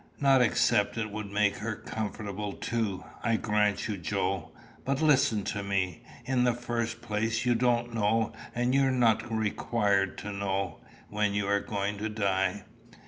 [0.19, 4.49] "Not except it would make her comfortable too, I grant you, Joe.
[4.83, 6.01] But listen to me.
[6.25, 10.79] In the first place, you don't know, and you are not required to know,
[11.11, 12.63] when you are going to die.